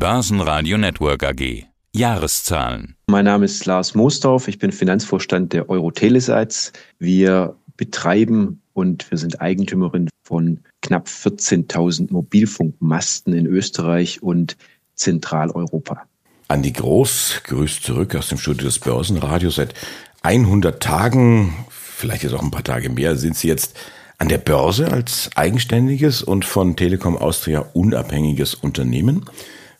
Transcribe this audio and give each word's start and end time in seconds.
Börsenradio 0.00 0.78
Network 0.78 1.22
AG. 1.22 1.66
Jahreszahlen. 1.94 2.96
Mein 3.08 3.26
Name 3.26 3.44
ist 3.44 3.66
Lars 3.66 3.94
Moosdorf. 3.94 4.48
Ich 4.48 4.58
bin 4.58 4.72
Finanzvorstand 4.72 5.52
der 5.52 5.68
Eurotelesites. 5.68 6.72
Wir 6.98 7.54
betreiben 7.76 8.62
und 8.72 9.10
wir 9.10 9.18
sind 9.18 9.42
Eigentümerin 9.42 10.08
von 10.22 10.60
knapp 10.80 11.06
14.000 11.06 12.14
Mobilfunkmasten 12.14 13.34
in 13.34 13.44
Österreich 13.44 14.22
und 14.22 14.56
Zentraleuropa. 14.94 16.04
Andi 16.48 16.72
Groß 16.72 17.42
grüßt 17.44 17.82
zurück 17.82 18.14
aus 18.14 18.30
dem 18.30 18.38
Studio 18.38 18.68
des 18.68 18.78
Börsenradios. 18.78 19.56
Seit 19.56 19.74
100 20.22 20.82
Tagen, 20.82 21.66
vielleicht 21.68 22.22
jetzt 22.22 22.32
auch 22.32 22.42
ein 22.42 22.50
paar 22.50 22.64
Tage 22.64 22.88
mehr, 22.88 23.16
sind 23.16 23.36
Sie 23.36 23.48
jetzt 23.48 23.78
an 24.16 24.30
der 24.30 24.38
Börse 24.38 24.90
als 24.90 25.28
eigenständiges 25.34 26.22
und 26.22 26.46
von 26.46 26.74
Telekom 26.74 27.18
Austria 27.18 27.66
unabhängiges 27.74 28.54
Unternehmen. 28.54 29.26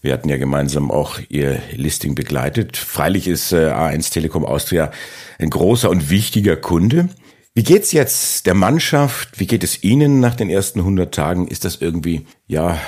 Wir 0.03 0.15
hatten 0.15 0.31
ja 0.31 0.39
gemeinsam 0.39 0.91
auch 0.91 1.19
Ihr 1.29 1.61
Listing 1.77 2.15
begleitet. 2.15 2.79
Freilich 2.79 3.29
ist 3.29 3.53
äh, 3.53 3.71
A1 3.71 4.11
Telekom 4.11 4.47
Austria 4.47 4.91
ein 5.39 5.51
großer 5.51 5.91
und 5.91 6.09
wichtiger 6.09 6.57
Kunde. 6.57 7.11
Wie 7.53 7.65
geht's 7.65 7.93
jetzt 7.93 8.47
der 8.47 8.55
Mannschaft? 8.55 9.39
Wie 9.39 9.47
geht 9.47 9.63
es 9.63 9.83
Ihnen 9.83 10.21
nach 10.21 10.37
den 10.37 10.49
ersten 10.49 10.79
100 10.79 11.13
Tagen? 11.13 11.49
Ist 11.49 11.65
das 11.65 11.77
irgendwie, 11.83 12.25
ja, 12.47 12.79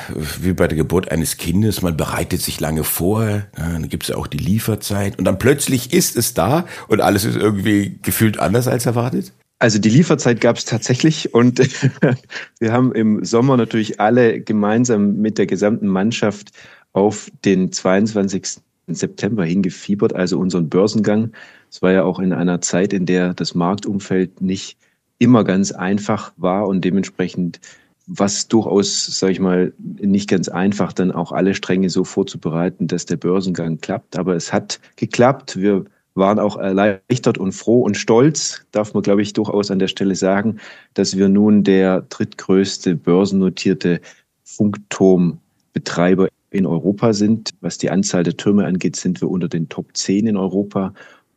wie 0.41 0.55
bei 0.55 0.69
der 0.69 0.79
Geburt 0.79 1.11
eines 1.11 1.37
Kindes? 1.37 1.83
Man 1.83 1.97
bereitet 1.97 2.41
sich 2.41 2.61
lange 2.61 2.85
vor, 2.85 3.43
dann 3.57 3.89
gibt's 3.89 4.09
ja 4.09 4.17
auch 4.17 4.29
die 4.29 4.39
Lieferzeit 4.39 5.19
und 5.19 5.25
dann 5.25 5.39
plötzlich 5.39 5.93
ist 5.93 6.17
es 6.17 6.33
da 6.33 6.65
und 6.87 7.01
alles 7.01 7.25
ist 7.25 7.37
irgendwie 7.37 7.99
gefühlt 8.03 8.39
anders 8.39 8.69
als 8.69 8.87
erwartet? 8.87 9.33
Also 9.59 9.79
die 9.79 9.91
Lieferzeit 9.91 10.41
gab 10.41 10.57
es 10.57 10.65
tatsächlich 10.65 11.35
und 11.35 11.61
wir 12.61 12.73
haben 12.73 12.93
im 12.93 13.25
Sommer 13.25 13.57
natürlich 13.57 14.01
alle 14.01 14.41
gemeinsam 14.41 15.17
mit 15.17 15.39
der 15.39 15.47
gesamten 15.47 15.89
Mannschaft 15.89 16.53
auf 16.93 17.31
den 17.45 17.73
22. 17.73 18.61
September 18.89 19.45
hingefiebert, 19.45 20.15
also 20.15 20.39
unseren 20.39 20.69
Börsengang. 20.69 21.33
Es 21.71 21.83
war 21.83 21.93
ja 21.93 22.05
auch 22.05 22.19
in 22.19 22.33
einer 22.33 22.61
Zeit, 22.61 22.93
in 22.93 23.07
der 23.07 23.35
das 23.35 23.55
Marktumfeld 23.55 24.41
nicht 24.41 24.77
immer 25.19 25.45
ganz 25.45 25.73
einfach 25.73 26.33
war 26.37 26.67
und 26.67 26.85
dementsprechend 26.85 27.61
was 28.07 28.49
durchaus, 28.49 29.07
sage 29.19 29.33
ich 29.33 29.41
mal, 29.41 29.73
nicht 29.79 30.29
ganz 30.29 30.49
einfach, 30.49 30.93
dann 30.93 31.13
auch 31.13 31.31
alle 31.31 31.55
Stränge 31.55 31.89
so 31.89 32.05
vorzubereiten, 32.05 32.89
dass 32.89 33.07
der 33.07 33.17
Börsengang 33.17 33.81
klappt. 33.81 34.19
Aber 34.19 34.35
es 34.35 34.53
hat 34.53 34.81
geklappt. 34.97 35.57
Wir 35.57 35.85
waren 36.15 36.39
auch 36.39 36.57
erleichtert 36.57 37.39
und 37.39 37.53
froh 37.53 37.83
und 37.83 37.97
stolz, 37.97 38.67
darf 38.73 38.93
man, 38.93 39.03
glaube 39.03 39.23
ich, 39.23 39.33
durchaus 39.33 39.71
an 39.71 39.79
der 39.79 39.89
Stelle 39.89 40.15
sagen, 40.15 40.59
dass 40.95 41.17
wir 41.17 41.29
nun 41.29 41.65
der 41.65 42.03
drittgrößte 42.03 42.97
börsennotierte 42.97 44.01
Funkturmbetreiber 44.43 46.29
in 46.53 46.67
Europa 46.67 47.13
sind. 47.13 47.51
Was 47.61 47.79
die 47.79 47.91
Anzahl 47.91 48.23
der 48.23 48.37
Türme 48.37 48.67
angeht, 48.67 48.97
sind 48.97 49.21
wir 49.21 49.31
unter 49.31 49.49
den 49.49 49.69
Top 49.69 49.97
10 49.97 50.27
in 50.27 50.37
Europa. 50.37 50.95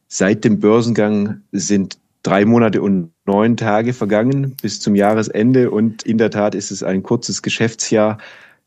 Seit 0.08 0.44
dem 0.44 0.60
Börsengang 0.60 1.42
sind 1.52 1.98
drei 2.24 2.46
Monate 2.46 2.82
und 2.82 3.12
neun 3.26 3.58
Tage 3.58 3.94
vergangen 3.94 4.56
bis 4.62 4.80
zum 4.80 4.96
Jahresende 4.96 5.72
und 5.72 6.04
in 6.04 6.18
der 6.18 6.32
Tat 6.32 6.56
ist 6.56 6.72
es 6.72 6.84
ein 6.84 7.04
kurzes 7.04 7.42
Geschäftsjahr. 7.42 8.18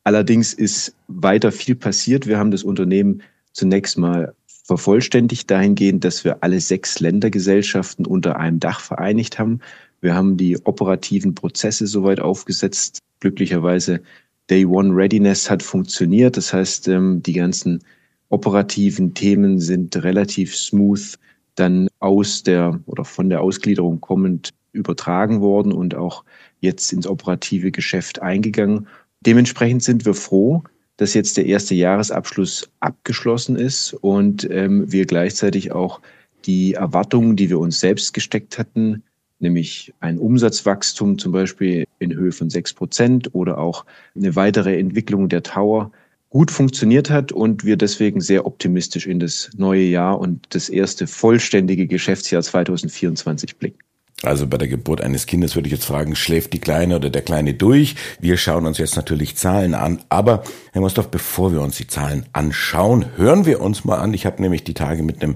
Allerdings 0.03 0.53
ist 0.53 0.95
weiter 1.07 1.51
viel 1.51 1.75
passiert. 1.75 2.25
Wir 2.25 2.37
haben 2.37 2.51
das 2.51 2.63
Unternehmen 2.63 3.21
zunächst 3.51 3.97
mal 3.97 4.33
vervollständigt 4.63 5.49
dahingehend, 5.49 6.03
dass 6.03 6.23
wir 6.23 6.43
alle 6.43 6.59
sechs 6.61 6.99
Ländergesellschaften 6.99 8.05
unter 8.05 8.37
einem 8.37 8.59
Dach 8.59 8.79
vereinigt 8.79 9.39
haben. 9.39 9.59
Wir 9.99 10.15
haben 10.15 10.37
die 10.37 10.57
operativen 10.63 11.35
Prozesse 11.35 11.87
soweit 11.87 12.19
aufgesetzt. 12.19 12.99
Glücklicherweise 13.19 14.01
Day 14.49 14.65
One 14.65 14.95
Readiness 14.95 15.49
hat 15.49 15.63
funktioniert. 15.63 16.37
Das 16.37 16.53
heißt, 16.53 16.87
ähm, 16.87 17.21
die 17.23 17.33
ganzen 17.33 17.83
operativen 18.29 19.13
Themen 19.13 19.59
sind 19.59 19.95
relativ 20.03 20.55
smooth 20.55 21.17
dann 21.55 21.89
aus 21.99 22.43
der 22.43 22.79
oder 22.85 23.03
von 23.03 23.29
der 23.29 23.41
Ausgliederung 23.41 23.99
kommend 23.99 24.51
übertragen 24.71 25.41
worden 25.41 25.73
und 25.73 25.95
auch 25.95 26.23
jetzt 26.61 26.93
ins 26.93 27.07
operative 27.07 27.71
Geschäft 27.71 28.21
eingegangen. 28.21 28.87
Dementsprechend 29.21 29.83
sind 29.83 30.05
wir 30.05 30.13
froh, 30.13 30.63
dass 30.97 31.13
jetzt 31.13 31.37
der 31.37 31.45
erste 31.45 31.75
Jahresabschluss 31.75 32.69
abgeschlossen 32.79 33.55
ist 33.55 33.93
und 33.93 34.49
ähm, 34.49 34.91
wir 34.91 35.05
gleichzeitig 35.05 35.71
auch 35.71 36.01
die 36.45 36.73
Erwartungen, 36.73 37.35
die 37.35 37.49
wir 37.49 37.59
uns 37.59 37.79
selbst 37.79 38.13
gesteckt 38.13 38.57
hatten, 38.57 39.03
nämlich 39.39 39.93
ein 39.99 40.17
Umsatzwachstum 40.17 41.17
zum 41.17 41.31
Beispiel 41.31 41.85
in 41.99 42.13
Höhe 42.13 42.31
von 42.31 42.49
sechs 42.49 42.73
Prozent 42.73 43.33
oder 43.33 43.57
auch 43.57 43.85
eine 44.15 44.35
weitere 44.35 44.79
Entwicklung 44.79 45.29
der 45.29 45.43
Tower 45.43 45.91
gut 46.29 46.51
funktioniert 46.51 47.09
hat 47.09 47.31
und 47.31 47.65
wir 47.65 47.75
deswegen 47.75 48.21
sehr 48.21 48.45
optimistisch 48.45 49.07
in 49.07 49.19
das 49.19 49.49
neue 49.57 49.83
Jahr 49.83 50.19
und 50.19 50.45
das 50.49 50.69
erste 50.69 51.07
vollständige 51.07 51.87
Geschäftsjahr 51.87 52.43
2024 52.43 53.57
blicken. 53.57 53.79
Also 54.21 54.47
bei 54.47 54.57
der 54.57 54.67
Geburt 54.67 55.01
eines 55.01 55.25
Kindes 55.25 55.55
würde 55.55 55.67
ich 55.67 55.73
jetzt 55.73 55.85
fragen, 55.85 56.15
schläft 56.15 56.51
die 56.51 56.59
Kleine 56.59 56.97
oder 56.97 57.09
der 57.09 57.21
Kleine 57.21 57.53
durch? 57.53 57.95
Wir 58.19 58.35
schauen 58.35 58.65
uns 58.65 58.77
jetzt 58.77 58.97
natürlich 58.97 59.37
Zahlen 59.37 59.73
an. 59.73 60.01
Aber 60.09 60.43
Herr 60.73 60.81
Mostorf, 60.81 61.09
bevor 61.09 61.53
wir 61.53 61.61
uns 61.61 61.77
die 61.77 61.87
Zahlen 61.87 62.25
anschauen, 62.33 63.05
hören 63.15 63.45
wir 63.45 63.61
uns 63.61 63.85
mal 63.85 63.97
an. 63.97 64.13
Ich 64.13 64.25
habe 64.25 64.41
nämlich 64.41 64.65
die 64.65 64.73
Tage 64.73 65.03
mit 65.03 65.23
einem 65.23 65.35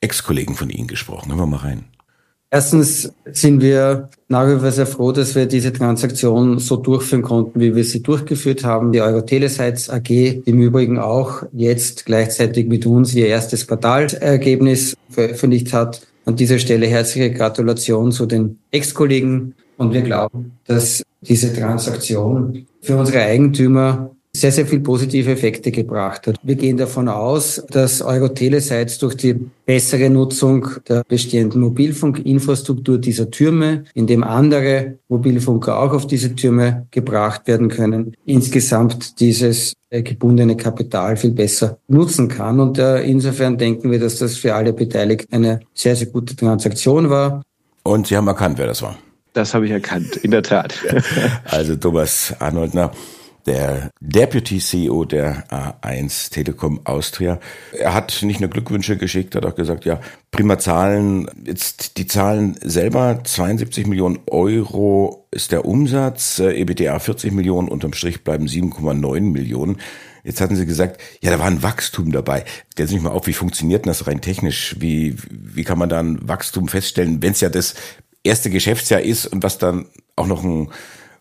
Ex-Kollegen 0.00 0.54
von 0.54 0.70
Ihnen 0.70 0.88
gesprochen. 0.88 1.28
Hören 1.28 1.40
wir 1.40 1.46
mal 1.46 1.56
rein. 1.58 1.84
Erstens 2.52 3.12
sind 3.30 3.62
wir 3.62 4.08
nach 4.26 4.48
wie 4.48 4.58
vor 4.58 4.72
sehr 4.72 4.86
froh, 4.86 5.12
dass 5.12 5.36
wir 5.36 5.46
diese 5.46 5.72
Transaktion 5.72 6.58
so 6.58 6.76
durchführen 6.76 7.22
konnten, 7.22 7.60
wie 7.60 7.76
wir 7.76 7.84
sie 7.84 8.02
durchgeführt 8.02 8.64
haben. 8.64 8.90
Die 8.90 9.00
Eurotelesites 9.00 9.88
AG 9.88 10.10
im 10.10 10.60
Übrigen 10.60 10.98
auch 10.98 11.44
jetzt 11.52 12.06
gleichzeitig 12.06 12.66
mit 12.66 12.86
uns 12.86 13.14
ihr 13.14 13.28
erstes 13.28 13.68
Quartalsergebnis 13.68 14.96
veröffentlicht 15.08 15.72
hat. 15.72 16.06
An 16.24 16.34
dieser 16.34 16.58
Stelle 16.58 16.86
herzliche 16.86 17.32
Gratulation 17.32 18.10
zu 18.10 18.26
den 18.26 18.58
Ex-Kollegen. 18.72 19.54
Und 19.76 19.94
wir 19.94 20.02
glauben, 20.02 20.52
dass 20.66 21.04
diese 21.20 21.54
Transaktion 21.54 22.66
für 22.82 22.96
unsere 22.96 23.22
Eigentümer 23.22 24.10
sehr, 24.32 24.52
sehr 24.52 24.66
viel 24.66 24.80
positive 24.80 25.30
Effekte 25.30 25.72
gebracht 25.72 26.26
hat. 26.26 26.36
Wir 26.42 26.54
gehen 26.54 26.76
davon 26.76 27.08
aus, 27.08 27.62
dass 27.70 28.00
Eurotelesites 28.00 28.98
durch 28.98 29.16
die 29.16 29.34
bessere 29.66 30.08
Nutzung 30.08 30.68
der 30.88 31.02
bestehenden 31.06 31.60
Mobilfunkinfrastruktur 31.60 32.98
dieser 32.98 33.30
Türme, 33.30 33.84
indem 33.94 34.22
andere 34.22 34.98
Mobilfunker 35.08 35.78
auch 35.80 35.92
auf 35.92 36.06
diese 36.06 36.34
Türme 36.36 36.86
gebracht 36.92 37.48
werden 37.48 37.68
können, 37.68 38.14
insgesamt 38.24 39.18
dieses 39.18 39.74
äh, 39.90 40.02
gebundene 40.02 40.56
Kapital 40.56 41.16
viel 41.16 41.32
besser 41.32 41.78
nutzen 41.88 42.28
kann. 42.28 42.60
Und 42.60 42.78
äh, 42.78 43.02
insofern 43.02 43.58
denken 43.58 43.90
wir, 43.90 43.98
dass 43.98 44.16
das 44.16 44.36
für 44.36 44.54
alle 44.54 44.72
Beteiligten 44.72 45.34
eine 45.34 45.60
sehr, 45.74 45.96
sehr 45.96 46.06
gute 46.06 46.36
Transaktion 46.36 47.10
war. 47.10 47.42
Und 47.82 48.06
Sie 48.06 48.16
haben 48.16 48.28
erkannt, 48.28 48.58
wer 48.58 48.68
das 48.68 48.82
war. 48.82 48.96
Das 49.32 49.54
habe 49.54 49.66
ich 49.66 49.72
erkannt, 49.72 50.16
in 50.16 50.30
der 50.30 50.42
Tat. 50.42 50.74
Also 51.44 51.74
Thomas 51.76 52.34
Arnoldner 52.38 52.92
der 53.46 53.90
Deputy 54.00 54.58
CEO 54.58 55.04
der 55.04 55.44
A1 55.48 56.30
Telekom 56.30 56.80
Austria. 56.84 57.40
Er 57.72 57.94
hat 57.94 58.22
nicht 58.22 58.40
nur 58.40 58.50
Glückwünsche 58.50 58.96
geschickt, 58.96 59.34
hat 59.34 59.46
auch 59.46 59.54
gesagt, 59.54 59.84
ja, 59.84 60.00
prima 60.30 60.58
Zahlen. 60.58 61.28
Jetzt 61.44 61.96
die 61.96 62.06
Zahlen 62.06 62.56
selber, 62.62 63.20
72 63.24 63.86
Millionen 63.86 64.20
Euro 64.26 65.26
ist 65.30 65.52
der 65.52 65.64
Umsatz, 65.64 66.38
äh, 66.38 66.52
EBTA 66.52 66.98
40 66.98 67.32
Millionen, 67.32 67.68
unterm 67.68 67.92
Strich 67.92 68.24
bleiben 68.24 68.46
7,9 68.46 69.20
Millionen. 69.20 69.78
Jetzt 70.24 70.40
hatten 70.40 70.56
Sie 70.56 70.66
gesagt, 70.66 71.00
ja, 71.20 71.30
da 71.30 71.38
war 71.38 71.46
ein 71.46 71.62
Wachstum 71.62 72.12
dabei. 72.12 72.44
Stellen 72.72 72.88
Sie 72.88 72.94
sich 72.94 73.02
mal 73.02 73.10
auf, 73.10 73.26
wie 73.26 73.32
funktioniert 73.32 73.86
das 73.86 74.06
rein 74.06 74.20
technisch? 74.20 74.76
Wie, 74.78 75.16
wie 75.30 75.64
kann 75.64 75.78
man 75.78 75.88
da 75.88 76.00
ein 76.00 76.28
Wachstum 76.28 76.68
feststellen, 76.68 77.22
wenn 77.22 77.32
es 77.32 77.40
ja 77.40 77.48
das 77.48 77.74
erste 78.22 78.50
Geschäftsjahr 78.50 79.00
ist 79.00 79.26
und 79.26 79.42
was 79.42 79.58
dann 79.58 79.86
auch 80.16 80.26
noch 80.26 80.44
ein 80.44 80.68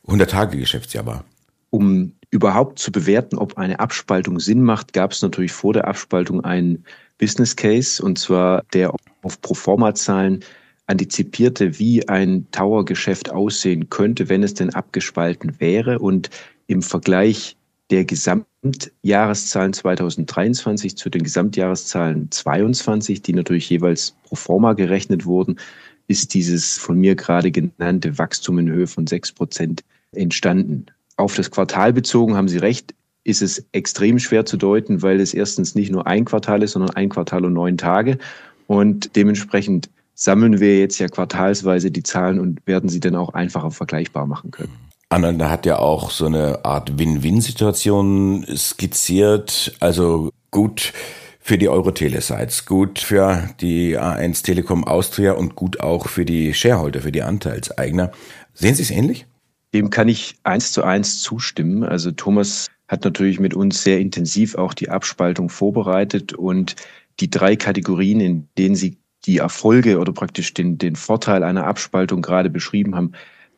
100-Tage-Geschäftsjahr 0.08 1.06
war? 1.06 1.24
Um 1.70 2.14
überhaupt 2.32 2.80
zu 2.80 2.92
bewerten, 2.92 3.38
ob 3.38 3.58
eine 3.58 3.80
Abspaltung 3.80 4.40
Sinn 4.40 4.62
macht, 4.62 4.94
gab 4.94 5.12
es 5.12 5.22
natürlich 5.22 5.52
vor 5.52 5.74
der 5.74 5.88
Abspaltung 5.88 6.44
einen 6.44 6.84
Business 7.18 7.56
Case, 7.56 8.02
und 8.04 8.18
zwar 8.18 8.64
der 8.74 8.94
auf 9.22 9.42
Proforma-Zahlen 9.42 10.44
antizipierte, 10.88 11.78
wie 11.78 12.08
ein 12.08 12.48
Tower-Geschäft 12.52 13.32
aussehen 13.32 13.90
könnte, 13.90 14.30
wenn 14.30 14.44
es 14.44 14.56
denn 14.56 14.74
abgespalten 14.74 15.60
wäre. 15.60 16.00
Und 16.00 16.30
im 16.68 16.82
Vergleich 16.82 17.58
der 17.92 18.06
Gesamtjahreszahlen 18.06 19.74
2023 19.74 20.98
zu 20.98 21.10
den 21.10 21.24
Gesamtjahreszahlen 21.24 22.32
22, 22.32 23.22
die 23.22 23.34
natürlich 23.34 23.70
jeweils 23.70 24.16
pro 24.24 24.36
forma 24.36 24.74
gerechnet 24.74 25.26
wurden, 25.26 25.60
ist 26.08 26.34
dieses 26.34 26.78
von 26.78 26.98
mir 27.00 27.16
gerade 27.16 27.52
genannte 27.52 28.18
Wachstum 28.18 28.60
in 28.60 28.70
Höhe 28.70 28.88
von 28.88 29.06
sechs 29.06 29.32
Prozent 29.32 29.84
entstanden. 30.12 30.88
Auf 31.20 31.36
das 31.36 31.52
Quartal 31.52 31.92
bezogen 31.92 32.38
haben 32.38 32.48
Sie 32.48 32.60
recht, 32.60 32.96
ist 33.26 33.42
es 33.42 33.66
extrem 33.74 34.20
schwer 34.20 34.46
zu 34.46 34.56
deuten, 34.56 35.02
weil 35.02 35.20
es 35.20 35.34
erstens 35.34 35.76
nicht 35.76 35.92
nur 35.92 36.08
ein 36.08 36.24
Quartal 36.24 36.64
ist, 36.64 36.72
sondern 36.72 36.92
ein 36.92 37.10
Quartal 37.10 37.44
und 37.44 37.52
neun 37.52 37.78
Tage. 37.78 38.18
Und 38.68 39.18
dementsprechend 39.18 39.90
sammeln 40.16 40.62
wir 40.62 40.80
jetzt 40.80 40.98
ja 40.98 41.10
quartalsweise 41.10 41.92
die 41.92 42.04
Zahlen 42.04 42.40
und 42.40 42.66
werden 42.66 42.88
sie 42.88 43.02
dann 43.02 43.16
auch 43.16 43.34
einfacher 43.34 43.70
vergleichbar 43.72 44.28
machen 44.28 44.52
können. 44.52 44.72
Ananda 45.10 45.50
hat 45.50 45.66
ja 45.66 45.80
auch 45.80 46.10
so 46.10 46.26
eine 46.26 46.64
Art 46.64 46.98
Win-Win-Situation 46.98 48.46
skizziert. 48.56 49.76
Also 49.82 50.30
gut 50.52 50.94
für 51.42 51.58
die 51.58 51.68
Eurotele-Sites, 51.68 52.66
gut 52.66 53.00
für 53.00 53.50
die 53.60 54.00
A1 54.00 54.42
Telekom 54.46 54.86
Austria 54.86 55.34
und 55.34 55.56
gut 55.56 55.82
auch 55.82 56.08
für 56.08 56.24
die 56.24 56.54
Shareholder, 56.54 57.02
für 57.02 57.12
die 57.12 57.24
Anteilseigner. 57.24 58.12
Sehen 58.54 58.76
Sie 58.76 58.84
es 58.84 58.92
ähnlich? 58.92 59.26
Dem 59.74 59.90
kann 59.90 60.08
ich 60.08 60.36
eins 60.44 60.72
zu 60.72 60.84
eins 60.84 61.22
zustimmen. 61.22 61.84
Also 61.84 62.12
Thomas 62.12 62.68
hat 62.88 63.04
natürlich 63.04 63.40
mit 63.40 63.54
uns 63.54 63.84
sehr 63.84 64.00
intensiv 64.00 64.56
auch 64.56 64.74
die 64.74 64.90
Abspaltung 64.90 65.50
vorbereitet 65.50 66.34
und 66.34 66.76
die 67.20 67.30
drei 67.30 67.56
Kategorien, 67.56 68.20
in 68.20 68.48
denen 68.58 68.76
Sie 68.76 68.98
die 69.26 69.38
Erfolge 69.38 70.00
oder 70.00 70.12
praktisch 70.14 70.54
den, 70.54 70.78
den 70.78 70.96
Vorteil 70.96 71.44
einer 71.44 71.68
Abspaltung 71.68 72.22
gerade 72.22 72.50
beschrieben 72.50 72.96
haben, 72.96 73.12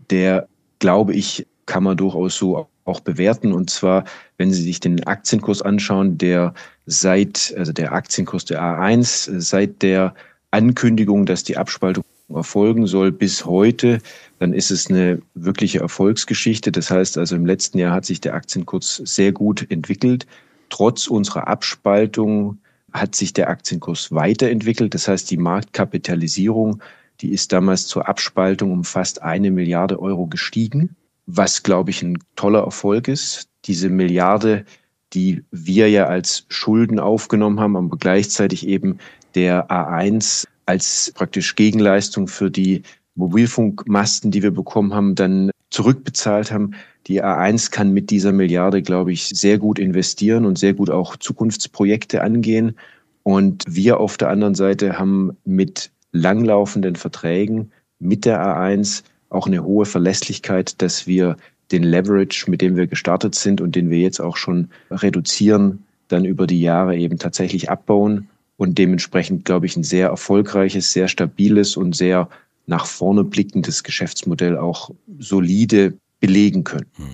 der, 0.10 0.48
glaube 0.80 1.14
ich, 1.14 1.48
kann 1.66 1.84
man 1.84 1.96
durchaus 1.96 2.36
so 2.36 2.68
auch 2.84 3.00
bewerten. 3.00 3.54
Und 3.54 3.70
zwar, 3.70 4.04
wenn 4.38 4.52
Sie 4.52 4.64
sich 4.64 4.80
den 4.80 5.06
Aktienkurs 5.06 5.62
anschauen, 5.62 6.18
der 6.18 6.54
seit, 6.86 7.54
also 7.58 7.72
der 7.72 7.94
Aktienkurs 7.94 8.46
der 8.46 8.62
A1, 8.62 9.40
seit 9.40 9.82
der 9.82 10.14
Ankündigung, 10.50 11.26
dass 11.26 11.44
die 11.44 11.58
Abspaltung 11.58 12.04
erfolgen 12.36 12.88
soll 12.88 13.12
bis 13.12 13.46
heute, 13.46 14.00
dann 14.40 14.54
ist 14.54 14.72
es 14.72 14.90
eine 14.90 15.22
wirkliche 15.34 15.80
Erfolgsgeschichte. 15.80 16.72
Das 16.72 16.90
heißt 16.92 17.18
also, 17.18 17.36
im 17.36 17.46
letzten 17.46 17.78
Jahr 17.78 17.94
hat 17.94 18.06
sich 18.06 18.22
der 18.22 18.34
Aktienkurs 18.34 19.02
sehr 19.06 19.32
gut 19.32 19.66
entwickelt. 19.70 20.28
Trotz 20.70 21.08
unserer 21.08 21.48
Abspaltung 21.48 22.60
hat 22.94 23.16
sich 23.16 23.34
der 23.34 23.50
Aktienkurs 23.50 24.12
weiterentwickelt. 24.12 24.94
Das 24.94 25.08
heißt, 25.08 25.30
die 25.32 25.38
Marktkapitalisierung, 25.38 26.82
die 27.22 27.32
ist 27.32 27.52
damals 27.52 27.88
zur 27.88 28.08
Abspaltung 28.08 28.72
um 28.72 28.84
fast 28.84 29.22
eine 29.22 29.52
Milliarde 29.52 30.00
Euro 30.00 30.28
gestiegen, 30.28 30.96
was, 31.26 31.64
glaube 31.64 31.92
ich, 31.92 32.02
ein 32.02 32.18
toller 32.36 32.64
Erfolg 32.64 33.08
ist. 33.08 33.48
Diese 33.66 33.90
Milliarde, 33.90 34.66
die 35.14 35.44
wir 35.52 35.90
ja 35.90 36.08
als 36.08 36.46
Schulden 36.50 37.00
aufgenommen 37.00 37.60
haben, 37.60 37.76
aber 37.76 37.98
gleichzeitig 37.98 38.68
eben 38.68 38.98
der 39.36 39.70
A1 39.70 40.48
als 40.66 41.12
praktisch 41.16 41.56
Gegenleistung 41.56 42.28
für 42.28 42.52
die 42.52 42.84
Mobilfunkmasten, 43.16 44.32
die 44.32 44.44
wir 44.44 44.52
bekommen 44.52 44.94
haben, 44.94 45.16
dann 45.16 45.52
zurückbezahlt 45.70 46.52
haben. 46.52 46.72
Die 47.08 47.24
A1 47.24 47.72
kann 47.72 47.92
mit 47.92 48.10
dieser 48.10 48.32
Milliarde, 48.32 48.82
glaube 48.82 49.12
ich, 49.12 49.28
sehr 49.28 49.58
gut 49.58 49.80
investieren 49.80 50.46
und 50.46 50.58
sehr 50.58 50.74
gut 50.74 50.90
auch 50.90 51.16
Zukunftsprojekte 51.18 52.22
angehen. 52.22 52.78
Und 53.24 53.64
wir 53.68 54.00
auf 54.00 54.18
der 54.18 54.30
anderen 54.30 54.56
Seite 54.56 54.98
haben 54.98 55.38
mit 55.46 55.92
langlaufenden 56.12 56.96
Verträgen 56.96 57.72
mit 58.00 58.26
der 58.26 58.44
A1 58.44 59.04
auch 59.30 59.48
eine 59.48 59.64
hohe 59.64 59.86
Verlässlichkeit, 59.86 60.82
dass 60.82 61.08
wir 61.08 61.38
den 61.72 61.84
Leverage, 61.84 62.50
mit 62.50 62.62
dem 62.62 62.76
wir 62.76 62.88
gestartet 62.88 63.36
sind 63.36 63.62
und 63.62 63.76
den 63.76 63.90
wir 63.90 64.00
jetzt 64.00 64.20
auch 64.20 64.36
schon 64.36 64.70
reduzieren, 64.90 65.84
dann 66.10 66.26
über 66.26 66.48
die 66.48 66.60
Jahre 66.60 66.98
eben 66.98 67.18
tatsächlich 67.18 67.70
abbauen 67.70 68.28
und 68.62 68.78
dementsprechend, 68.78 69.44
glaube 69.44 69.66
ich, 69.66 69.76
ein 69.76 69.84
sehr 69.84 70.10
erfolgreiches, 70.10 70.94
sehr 70.94 71.08
stabiles 71.08 71.76
und 71.76 71.96
sehr 71.96 72.30
nach 72.68 72.86
vorne 72.86 73.24
blickendes 73.24 73.82
Geschäftsmodell 73.82 74.56
auch 74.56 74.92
solide 75.18 75.96
belegen 76.20 76.64
können. 76.64 76.86
Hm. 76.98 77.06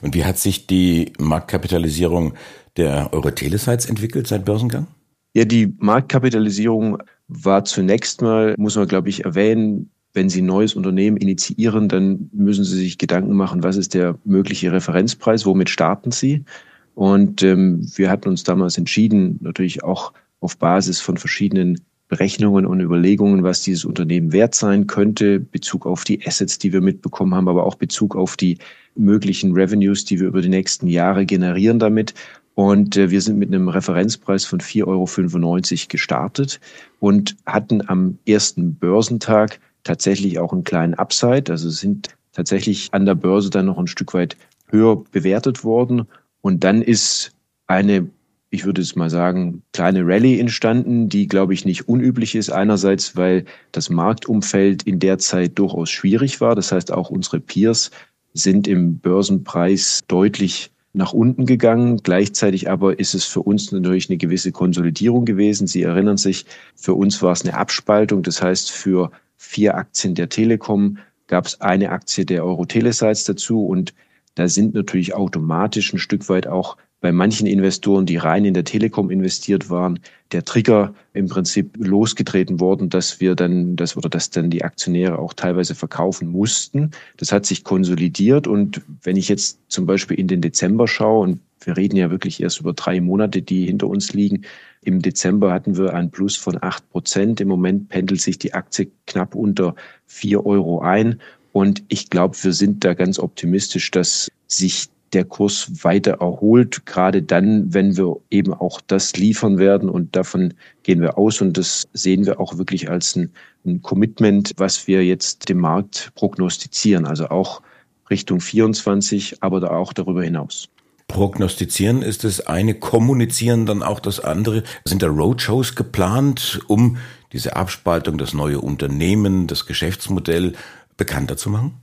Und 0.00 0.14
wie 0.14 0.24
hat 0.24 0.38
sich 0.38 0.66
die 0.66 1.12
Marktkapitalisierung 1.18 2.32
der 2.78 3.12
Eurotele-Sites 3.12 3.84
entwickelt 3.84 4.28
seit 4.28 4.46
Börsengang? 4.46 4.86
Ja, 5.34 5.44
die 5.44 5.74
Marktkapitalisierung 5.76 7.02
war 7.28 7.66
zunächst 7.66 8.22
mal, 8.22 8.54
muss 8.56 8.76
man 8.76 8.88
glaube 8.88 9.10
ich 9.10 9.26
erwähnen, 9.26 9.90
wenn 10.14 10.30
Sie 10.30 10.40
ein 10.40 10.46
neues 10.46 10.74
Unternehmen 10.74 11.18
initiieren, 11.18 11.90
dann 11.90 12.30
müssen 12.32 12.64
Sie 12.64 12.78
sich 12.78 12.96
Gedanken 12.96 13.36
machen, 13.36 13.62
was 13.62 13.76
ist 13.76 13.92
der 13.92 14.16
mögliche 14.24 14.72
Referenzpreis, 14.72 15.44
womit 15.44 15.68
starten 15.68 16.12
Sie? 16.12 16.46
Und 16.94 17.42
ähm, 17.42 17.86
wir 17.94 18.08
hatten 18.08 18.30
uns 18.30 18.42
damals 18.42 18.78
entschieden, 18.78 19.38
natürlich 19.42 19.84
auch 19.84 20.14
auf 20.40 20.56
Basis 20.58 21.00
von 21.00 21.16
verschiedenen 21.16 21.80
Berechnungen 22.08 22.64
und 22.64 22.80
Überlegungen, 22.80 23.42
was 23.42 23.62
dieses 23.62 23.84
Unternehmen 23.84 24.32
wert 24.32 24.54
sein 24.54 24.86
könnte, 24.86 25.40
Bezug 25.40 25.86
auf 25.86 26.04
die 26.04 26.26
Assets, 26.26 26.58
die 26.58 26.72
wir 26.72 26.80
mitbekommen 26.80 27.34
haben, 27.34 27.48
aber 27.48 27.64
auch 27.64 27.74
Bezug 27.74 28.16
auf 28.16 28.36
die 28.36 28.58
möglichen 28.94 29.52
Revenues, 29.52 30.06
die 30.06 30.18
wir 30.18 30.28
über 30.28 30.40
die 30.40 30.48
nächsten 30.48 30.88
Jahre 30.88 31.26
generieren 31.26 31.78
damit. 31.78 32.14
Und 32.54 32.96
äh, 32.96 33.10
wir 33.10 33.20
sind 33.20 33.38
mit 33.38 33.50
einem 33.50 33.68
Referenzpreis 33.68 34.44
von 34.44 34.60
4,95 34.60 34.86
Euro 34.86 35.86
gestartet 35.88 36.60
und 36.98 37.36
hatten 37.46 37.88
am 37.88 38.18
ersten 38.26 38.74
Börsentag 38.74 39.60
tatsächlich 39.84 40.38
auch 40.38 40.52
einen 40.52 40.64
kleinen 40.64 40.94
Upside. 40.94 41.52
Also 41.52 41.68
sind 41.70 42.08
tatsächlich 42.32 42.88
an 42.92 43.06
der 43.06 43.14
Börse 43.14 43.50
dann 43.50 43.66
noch 43.66 43.78
ein 43.78 43.86
Stück 43.86 44.14
weit 44.14 44.36
höher 44.66 45.04
bewertet 45.12 45.62
worden. 45.62 46.06
Und 46.40 46.64
dann 46.64 46.82
ist 46.82 47.32
eine 47.66 48.08
ich 48.50 48.64
würde 48.64 48.80
es 48.80 48.96
mal 48.96 49.10
sagen, 49.10 49.62
kleine 49.72 50.06
Rallye 50.06 50.40
entstanden, 50.40 51.08
die, 51.08 51.26
glaube 51.26 51.52
ich, 51.52 51.64
nicht 51.64 51.88
unüblich 51.88 52.34
ist. 52.34 52.50
Einerseits, 52.50 53.16
weil 53.16 53.44
das 53.72 53.90
Marktumfeld 53.90 54.84
in 54.84 54.98
der 54.98 55.18
Zeit 55.18 55.58
durchaus 55.58 55.90
schwierig 55.90 56.40
war. 56.40 56.54
Das 56.54 56.72
heißt, 56.72 56.92
auch 56.92 57.10
unsere 57.10 57.40
Peers 57.40 57.90
sind 58.32 58.66
im 58.66 58.98
Börsenpreis 58.98 60.00
deutlich 60.08 60.70
nach 60.94 61.12
unten 61.12 61.44
gegangen. 61.44 61.98
Gleichzeitig 62.02 62.70
aber 62.70 62.98
ist 62.98 63.14
es 63.14 63.24
für 63.24 63.40
uns 63.40 63.70
natürlich 63.70 64.08
eine 64.08 64.16
gewisse 64.16 64.52
Konsolidierung 64.52 65.26
gewesen. 65.26 65.66
Sie 65.66 65.82
erinnern 65.82 66.16
sich, 66.16 66.46
für 66.74 66.94
uns 66.94 67.20
war 67.20 67.32
es 67.32 67.44
eine 67.44 67.54
Abspaltung. 67.54 68.22
Das 68.22 68.40
heißt, 68.40 68.70
für 68.70 69.10
vier 69.36 69.76
Aktien 69.76 70.14
der 70.14 70.30
Telekom 70.30 70.98
gab 71.26 71.46
es 71.46 71.60
eine 71.60 71.90
Aktie 71.90 72.24
der 72.24 72.44
Euro-Telesites 72.44 73.24
dazu 73.24 73.66
und 73.66 73.92
da 74.34 74.48
sind 74.48 74.74
natürlich 74.74 75.14
automatisch 75.14 75.92
ein 75.92 75.98
Stück 75.98 76.28
weit 76.28 76.46
auch 76.46 76.76
bei 77.00 77.12
manchen 77.12 77.46
Investoren, 77.46 78.06
die 78.06 78.16
rein 78.16 78.44
in 78.44 78.54
der 78.54 78.64
Telekom 78.64 79.10
investiert 79.10 79.70
waren, 79.70 80.00
der 80.32 80.44
Trigger 80.44 80.94
im 81.12 81.28
Prinzip 81.28 81.76
losgetreten 81.78 82.60
worden, 82.60 82.90
dass 82.90 83.20
wir 83.20 83.34
dann, 83.34 83.76
das 83.76 83.96
oder 83.96 84.08
dass 84.08 84.30
dann 84.30 84.50
die 84.50 84.64
Aktionäre 84.64 85.18
auch 85.18 85.32
teilweise 85.32 85.74
verkaufen 85.74 86.28
mussten. 86.28 86.90
Das 87.16 87.30
hat 87.30 87.46
sich 87.46 87.62
konsolidiert 87.62 88.46
und 88.46 88.82
wenn 89.02 89.16
ich 89.16 89.28
jetzt 89.28 89.60
zum 89.68 89.86
Beispiel 89.86 90.18
in 90.18 90.26
den 90.26 90.40
Dezember 90.40 90.88
schaue 90.88 91.22
und 91.22 91.40
wir 91.60 91.76
reden 91.76 91.96
ja 91.96 92.10
wirklich 92.10 92.42
erst 92.42 92.60
über 92.60 92.72
drei 92.72 93.00
Monate, 93.00 93.42
die 93.42 93.66
hinter 93.66 93.88
uns 93.88 94.12
liegen. 94.12 94.42
Im 94.82 95.02
Dezember 95.02 95.52
hatten 95.52 95.76
wir 95.76 95.94
ein 95.94 96.10
Plus 96.10 96.36
von 96.36 96.56
acht 96.62 96.88
Prozent. 96.90 97.40
Im 97.40 97.48
Moment 97.48 97.88
pendelt 97.88 98.20
sich 98.20 98.38
die 98.38 98.54
Aktie 98.54 98.90
knapp 99.06 99.34
unter 99.34 99.74
vier 100.06 100.46
Euro 100.46 100.80
ein. 100.80 101.20
Und 101.52 101.82
ich 101.88 102.10
glaube, 102.10 102.36
wir 102.42 102.52
sind 102.52 102.84
da 102.84 102.94
ganz 102.94 103.18
optimistisch, 103.18 103.90
dass 103.90 104.30
sich 104.46 104.88
der 105.12 105.24
Kurs 105.24 105.84
weiter 105.84 106.18
erholt, 106.20 106.86
gerade 106.86 107.22
dann, 107.22 107.72
wenn 107.72 107.96
wir 107.96 108.16
eben 108.30 108.52
auch 108.52 108.80
das 108.86 109.16
liefern 109.16 109.58
werden 109.58 109.88
und 109.88 110.14
davon 110.16 110.54
gehen 110.82 111.00
wir 111.00 111.18
aus 111.18 111.40
und 111.40 111.56
das 111.56 111.88
sehen 111.92 112.26
wir 112.26 112.40
auch 112.40 112.58
wirklich 112.58 112.90
als 112.90 113.16
ein, 113.16 113.30
ein 113.64 113.82
Commitment, 113.82 114.52
was 114.56 114.86
wir 114.86 115.04
jetzt 115.04 115.48
dem 115.48 115.58
Markt 115.58 116.12
prognostizieren, 116.14 117.06
also 117.06 117.28
auch 117.28 117.62
Richtung 118.10 118.40
24, 118.40 119.42
aber 119.42 119.60
da 119.60 119.70
auch 119.70 119.92
darüber 119.92 120.22
hinaus. 120.22 120.68
Prognostizieren 121.08 122.02
ist 122.02 122.24
das 122.24 122.46
eine, 122.46 122.74
kommunizieren 122.74 123.64
dann 123.64 123.82
auch 123.82 123.98
das 123.98 124.20
andere. 124.20 124.62
Sind 124.84 125.02
da 125.02 125.06
Roadshows 125.08 125.74
geplant, 125.74 126.60
um 126.66 126.98
diese 127.32 127.56
Abspaltung, 127.56 128.18
das 128.18 128.34
neue 128.34 128.60
Unternehmen, 128.60 129.46
das 129.46 129.66
Geschäftsmodell 129.66 130.52
bekannter 130.96 131.36
zu 131.36 131.48
machen? 131.48 131.80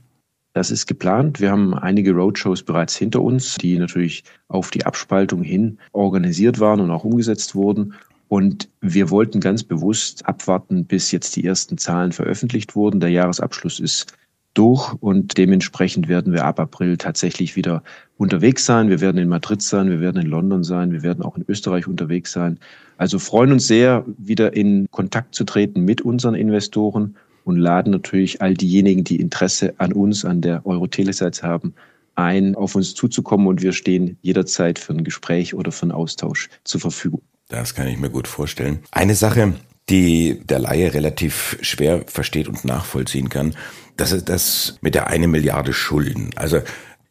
Das 0.56 0.70
ist 0.70 0.86
geplant. 0.86 1.38
Wir 1.38 1.50
haben 1.50 1.74
einige 1.74 2.14
Roadshows 2.14 2.62
bereits 2.62 2.96
hinter 2.96 3.20
uns, 3.20 3.56
die 3.56 3.76
natürlich 3.76 4.24
auf 4.48 4.70
die 4.70 4.86
Abspaltung 4.86 5.42
hin 5.42 5.76
organisiert 5.92 6.60
waren 6.60 6.80
und 6.80 6.90
auch 6.90 7.04
umgesetzt 7.04 7.54
wurden. 7.54 7.92
Und 8.28 8.70
wir 8.80 9.10
wollten 9.10 9.40
ganz 9.40 9.64
bewusst 9.64 10.24
abwarten, 10.24 10.86
bis 10.86 11.12
jetzt 11.12 11.36
die 11.36 11.44
ersten 11.44 11.76
Zahlen 11.76 12.12
veröffentlicht 12.12 12.74
wurden. 12.74 13.00
Der 13.00 13.10
Jahresabschluss 13.10 13.80
ist 13.80 14.14
durch 14.54 14.94
und 14.94 15.36
dementsprechend 15.36 16.08
werden 16.08 16.32
wir 16.32 16.46
ab 16.46 16.58
April 16.58 16.96
tatsächlich 16.96 17.54
wieder 17.54 17.82
unterwegs 18.16 18.64
sein. 18.64 18.88
Wir 18.88 19.02
werden 19.02 19.18
in 19.18 19.28
Madrid 19.28 19.60
sein, 19.60 19.90
wir 19.90 20.00
werden 20.00 20.22
in 20.22 20.28
London 20.28 20.64
sein, 20.64 20.90
wir 20.90 21.02
werden 21.02 21.22
auch 21.22 21.36
in 21.36 21.44
Österreich 21.46 21.86
unterwegs 21.86 22.32
sein. 22.32 22.58
Also 22.96 23.18
freuen 23.18 23.52
uns 23.52 23.66
sehr, 23.66 24.06
wieder 24.16 24.54
in 24.54 24.90
Kontakt 24.90 25.34
zu 25.34 25.44
treten 25.44 25.84
mit 25.84 26.00
unseren 26.00 26.34
Investoren 26.34 27.14
und 27.46 27.56
laden 27.56 27.92
natürlich 27.92 28.42
all 28.42 28.54
diejenigen, 28.54 29.04
die 29.04 29.20
Interesse 29.20 29.74
an 29.78 29.92
uns, 29.92 30.24
an 30.24 30.40
der 30.40 30.66
Euro-Telesites 30.66 31.44
haben, 31.44 31.74
ein, 32.16 32.56
auf 32.56 32.74
uns 32.74 32.94
zuzukommen 32.94 33.46
und 33.46 33.62
wir 33.62 33.72
stehen 33.72 34.18
jederzeit 34.20 34.80
für 34.80 34.92
ein 34.92 35.04
Gespräch 35.04 35.54
oder 35.54 35.70
für 35.70 35.82
einen 35.82 35.92
Austausch 35.92 36.48
zur 36.64 36.80
Verfügung. 36.80 37.22
Das 37.48 37.76
kann 37.76 37.86
ich 37.86 37.98
mir 37.98 38.10
gut 38.10 38.26
vorstellen. 38.26 38.80
Eine 38.90 39.14
Sache, 39.14 39.54
die 39.88 40.40
der 40.44 40.58
Laie 40.58 40.92
relativ 40.92 41.56
schwer 41.60 42.02
versteht 42.08 42.48
und 42.48 42.64
nachvollziehen 42.64 43.28
kann, 43.28 43.54
das 43.96 44.10
ist 44.10 44.28
das 44.28 44.78
mit 44.80 44.96
der 44.96 45.06
eine 45.06 45.28
Milliarde 45.28 45.72
Schulden. 45.72 46.30
Also 46.34 46.62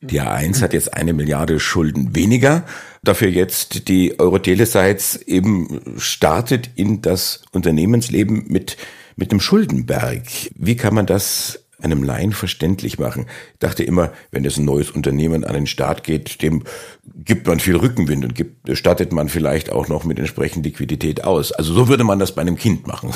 die 0.01 0.21
A1 0.21 0.61
hat 0.61 0.73
jetzt 0.73 0.93
eine 0.93 1.13
Milliarde 1.13 1.61
Schulden 1.61 2.13
weniger. 2.13 2.65
Dafür 3.03 3.29
jetzt 3.29 3.87
die 3.87 4.19
Euro-Telesites 4.19 5.15
eben 5.15 5.95
startet 5.97 6.71
in 6.75 7.01
das 7.01 7.43
Unternehmensleben 7.53 8.47
mit 8.49 8.75
mit 9.15 9.31
einem 9.31 9.39
Schuldenberg. 9.39 10.23
Wie 10.55 10.75
kann 10.75 10.93
man 10.93 11.05
das 11.05 11.65
einem 11.81 12.03
Laien 12.03 12.31
verständlich 12.31 12.99
machen. 12.99 13.25
Ich 13.53 13.59
dachte 13.59 13.83
immer, 13.83 14.11
wenn 14.31 14.45
es 14.45 14.57
ein 14.57 14.65
neues 14.65 14.91
Unternehmen 14.91 15.43
an 15.43 15.53
den 15.53 15.67
Start 15.67 16.03
geht, 16.03 16.41
dem 16.41 16.63
gibt 17.03 17.47
man 17.47 17.59
viel 17.59 17.75
Rückenwind 17.75 18.23
und 18.23 18.35
gibt, 18.35 18.77
stattet 18.77 19.11
man 19.11 19.29
vielleicht 19.29 19.71
auch 19.71 19.87
noch 19.87 20.03
mit 20.03 20.19
entsprechend 20.19 20.65
Liquidität 20.65 21.23
aus. 21.23 21.51
Also 21.51 21.73
so 21.73 21.87
würde 21.87 22.03
man 22.03 22.19
das 22.19 22.33
bei 22.33 22.41
einem 22.41 22.57
Kind 22.57 22.87
machen. 22.87 23.11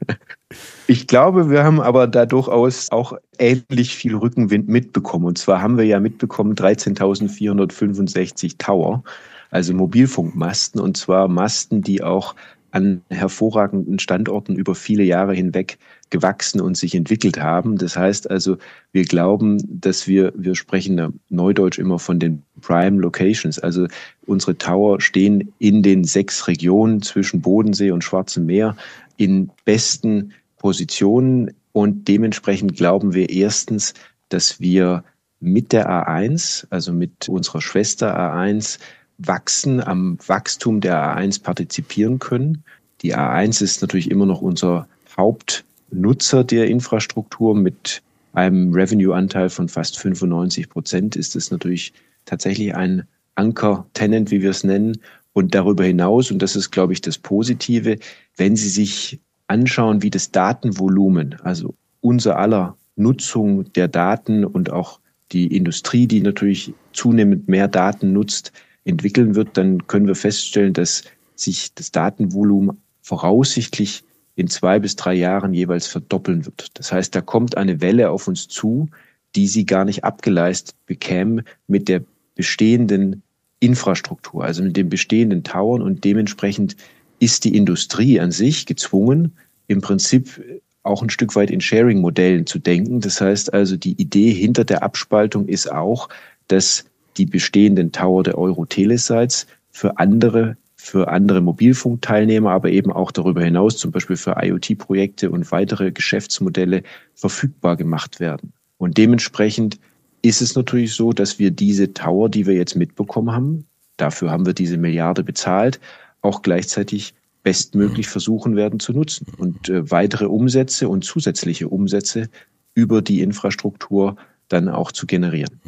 Ich 0.86 1.06
glaube, 1.06 1.48
wir 1.48 1.64
haben 1.64 1.80
aber 1.80 2.06
da 2.06 2.26
durchaus 2.26 2.90
auch 2.90 3.14
ähnlich 3.38 3.94
viel 3.94 4.16
Rückenwind 4.16 4.68
mitbekommen. 4.68 5.26
Und 5.26 5.38
zwar 5.38 5.62
haben 5.62 5.78
wir 5.78 5.86
ja 5.86 6.00
mitbekommen 6.00 6.54
13.465 6.54 8.56
Tower, 8.58 9.02
also 9.50 9.72
Mobilfunkmasten, 9.72 10.80
und 10.80 10.96
zwar 10.96 11.28
Masten, 11.28 11.82
die 11.82 12.02
auch 12.02 12.34
an 12.72 13.02
hervorragenden 13.10 13.98
Standorten 13.98 14.56
über 14.56 14.74
viele 14.74 15.04
Jahre 15.04 15.34
hinweg 15.34 15.78
gewachsen 16.10 16.60
und 16.60 16.76
sich 16.76 16.94
entwickelt 16.94 17.40
haben. 17.40 17.76
Das 17.78 17.96
heißt 17.96 18.30
also, 18.30 18.56
wir 18.92 19.04
glauben, 19.04 19.58
dass 19.80 20.08
wir, 20.08 20.32
wir 20.34 20.54
sprechen 20.54 21.20
neudeutsch 21.28 21.78
immer 21.78 21.98
von 21.98 22.18
den 22.18 22.42
Prime 22.60 23.00
Locations. 23.00 23.58
Also 23.58 23.86
unsere 24.26 24.56
Tower 24.56 25.00
stehen 25.00 25.52
in 25.58 25.82
den 25.82 26.04
sechs 26.04 26.48
Regionen 26.48 27.02
zwischen 27.02 27.42
Bodensee 27.42 27.90
und 27.90 28.04
Schwarzem 28.04 28.46
Meer 28.46 28.76
in 29.16 29.50
besten 29.64 30.32
Positionen 30.56 31.52
und 31.72 32.08
dementsprechend 32.08 32.76
glauben 32.76 33.14
wir 33.14 33.30
erstens, 33.30 33.94
dass 34.28 34.60
wir 34.60 35.04
mit 35.40 35.72
der 35.72 35.90
A1, 35.90 36.66
also 36.70 36.92
mit 36.92 37.28
unserer 37.28 37.60
Schwester 37.60 38.16
A1, 38.16 38.78
wachsen, 39.26 39.82
am 39.82 40.18
Wachstum 40.26 40.80
der 40.80 41.16
A1 41.16 41.42
partizipieren 41.42 42.18
können. 42.18 42.64
Die 43.02 43.14
A1 43.14 43.62
ist 43.62 43.82
natürlich 43.82 44.10
immer 44.10 44.26
noch 44.26 44.42
unser 44.42 44.86
Hauptnutzer 45.16 46.44
der 46.44 46.68
Infrastruktur 46.68 47.54
mit 47.54 48.02
einem 48.32 48.72
Revenue-Anteil 48.72 49.50
von 49.50 49.68
fast 49.68 49.98
95 49.98 50.70
Prozent 50.70 51.16
ist 51.16 51.36
es 51.36 51.50
natürlich 51.50 51.92
tatsächlich 52.24 52.74
ein 52.74 53.06
Anker-Tenant, 53.34 54.30
wie 54.30 54.42
wir 54.42 54.50
es 54.50 54.64
nennen. 54.64 54.98
Und 55.34 55.54
darüber 55.54 55.84
hinaus, 55.84 56.30
und 56.30 56.40
das 56.40 56.56
ist, 56.56 56.70
glaube 56.70 56.92
ich, 56.92 57.00
das 57.00 57.18
Positive, 57.18 57.98
wenn 58.36 58.54
Sie 58.56 58.68
sich 58.68 59.20
anschauen, 59.46 60.02
wie 60.02 60.10
das 60.10 60.30
Datenvolumen, 60.30 61.36
also 61.42 61.74
unser 62.00 62.38
aller 62.38 62.76
Nutzung 62.96 63.72
der 63.72 63.88
Daten 63.88 64.44
und 64.44 64.70
auch 64.70 65.00
die 65.32 65.56
Industrie, 65.56 66.06
die 66.06 66.20
natürlich 66.20 66.74
zunehmend 66.92 67.48
mehr 67.48 67.68
Daten 67.68 68.12
nutzt, 68.12 68.52
entwickeln 68.84 69.34
wird, 69.34 69.56
dann 69.56 69.86
können 69.86 70.06
wir 70.06 70.14
feststellen, 70.14 70.72
dass 70.72 71.04
sich 71.34 71.74
das 71.74 71.92
Datenvolumen 71.92 72.80
voraussichtlich 73.02 74.04
in 74.34 74.48
zwei 74.48 74.78
bis 74.78 74.96
drei 74.96 75.14
Jahren 75.14 75.54
jeweils 75.54 75.86
verdoppeln 75.86 76.46
wird. 76.46 76.70
Das 76.74 76.92
heißt, 76.92 77.14
da 77.14 77.20
kommt 77.20 77.56
eine 77.56 77.80
Welle 77.80 78.10
auf 78.10 78.28
uns 78.28 78.48
zu, 78.48 78.88
die 79.34 79.46
sie 79.46 79.66
gar 79.66 79.84
nicht 79.84 80.04
abgeleistet 80.04 80.74
bekämen 80.86 81.42
mit 81.66 81.88
der 81.88 82.02
bestehenden 82.34 83.22
Infrastruktur, 83.60 84.44
also 84.44 84.62
mit 84.62 84.76
den 84.76 84.88
bestehenden 84.88 85.44
Towern 85.44 85.82
und 85.82 86.04
dementsprechend 86.04 86.76
ist 87.20 87.44
die 87.44 87.56
Industrie 87.56 88.18
an 88.18 88.32
sich 88.32 88.66
gezwungen, 88.66 89.36
im 89.68 89.80
Prinzip 89.80 90.42
auch 90.82 91.02
ein 91.02 91.10
Stück 91.10 91.36
weit 91.36 91.50
in 91.50 91.60
Sharing-Modellen 91.60 92.46
zu 92.46 92.58
denken. 92.58 93.00
Das 93.00 93.20
heißt 93.20 93.54
also, 93.54 93.76
die 93.76 94.00
Idee 94.00 94.32
hinter 94.32 94.64
der 94.64 94.82
Abspaltung 94.82 95.46
ist 95.46 95.70
auch, 95.70 96.08
dass 96.48 96.84
die 97.16 97.26
bestehenden 97.26 97.92
Tower 97.92 98.22
der 98.22 98.38
Euro-Telesites 98.38 99.46
für 99.70 99.98
andere 99.98 100.56
für 100.82 101.06
andere 101.08 101.40
Mobilfunkteilnehmer, 101.40 102.50
aber 102.50 102.70
eben 102.70 102.90
auch 102.90 103.12
darüber 103.12 103.44
hinaus, 103.44 103.76
zum 103.76 103.92
Beispiel 103.92 104.16
für 104.16 104.34
IoT-Projekte 104.42 105.30
und 105.30 105.52
weitere 105.52 105.92
Geschäftsmodelle 105.92 106.82
verfügbar 107.14 107.76
gemacht 107.76 108.18
werden. 108.18 108.52
Und 108.78 108.98
dementsprechend 108.98 109.78
ist 110.22 110.42
es 110.42 110.56
natürlich 110.56 110.94
so, 110.94 111.12
dass 111.12 111.38
wir 111.38 111.52
diese 111.52 111.92
Tower, 111.94 112.28
die 112.28 112.46
wir 112.46 112.54
jetzt 112.54 112.74
mitbekommen 112.74 113.30
haben, 113.30 113.66
dafür 113.96 114.32
haben 114.32 114.44
wir 114.44 114.54
diese 114.54 114.76
Milliarde 114.76 115.22
bezahlt, 115.22 115.78
auch 116.20 116.42
gleichzeitig 116.42 117.14
bestmöglich 117.44 118.08
versuchen 118.08 118.56
werden 118.56 118.80
zu 118.80 118.92
nutzen 118.92 119.26
und 119.38 119.68
äh, 119.68 119.88
weitere 119.88 120.26
Umsätze 120.26 120.88
und 120.88 121.04
zusätzliche 121.04 121.68
Umsätze 121.68 122.28
über 122.74 123.02
die 123.02 123.20
Infrastruktur 123.20 124.16
dann 124.48 124.68
auch 124.68 124.90
zu 124.90 125.06
generieren. 125.06 125.60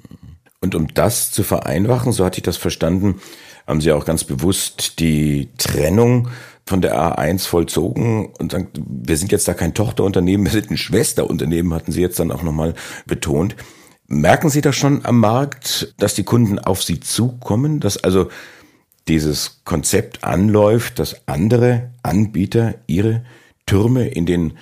Und 0.65 0.75
um 0.75 0.89
das 0.95 1.31
zu 1.31 1.43
vereinfachen, 1.43 2.13
so 2.13 2.25
hatte 2.25 2.39
ich 2.39 2.43
das 2.43 2.57
verstanden, 2.57 3.21
haben 3.67 3.83
Sie 3.83 3.93
auch 3.93 4.07
ganz 4.07 4.25
bewusst 4.25 4.99
die 4.99 5.51
Trennung 5.59 6.29
von 6.65 6.81
der 6.81 6.97
A1 6.97 7.47
vollzogen 7.47 8.31
und 8.39 8.53
sagen, 8.53 8.69
wir 8.75 9.19
sind 9.19 9.31
jetzt 9.31 9.47
da 9.47 9.53
kein 9.53 9.75
Tochterunternehmen, 9.75 10.47
wir 10.51 10.53
sind 10.53 10.71
ein 10.71 10.79
Schwesterunternehmen, 10.79 11.75
hatten 11.75 11.93
Sie 11.93 12.01
jetzt 12.01 12.19
dann 12.19 12.33
auch 12.33 12.43
nochmal 12.43 12.73
betont. 13.05 13.57
Merken 14.07 14.49
Sie 14.49 14.63
das 14.63 14.75
schon 14.75 15.05
am 15.05 15.21
Markt, 15.21 15.95
dass 15.99 16.15
die 16.15 16.25
Kunden 16.25 16.59
auf 16.59 16.83
Sie 16.83 16.99
zukommen, 16.99 17.81
dass 17.81 17.99
also 17.99 18.31
dieses 19.07 19.61
Konzept 19.65 20.25
anläuft, 20.25 20.99
dass 20.99 21.29
andere 21.29 21.91
Anbieter 22.03 22.77
ihre 22.87 23.23
Türme 23.67 24.09
in 24.09 24.25
den, 24.25 24.55